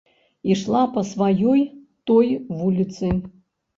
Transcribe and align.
Ішла 0.55 0.81
па 0.95 1.03
сваёй 1.11 1.61
той 2.11 2.33
вуліцы. 2.59 3.15